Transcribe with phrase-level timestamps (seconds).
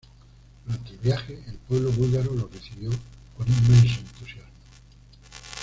[0.65, 2.89] Durante el viaje el pueblo búlgaro lo recibió
[3.37, 4.49] con inmenso entusiasmo.